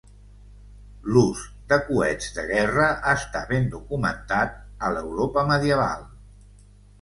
L'ús 1.09 1.43
de 1.73 1.77
coets 1.89 2.31
de 2.37 2.45
guerra 2.53 2.87
està 3.13 3.43
ben 3.51 3.69
documentat 3.75 4.57
a 4.89 4.91
l'Europa 4.97 5.45
medieval. 5.53 6.09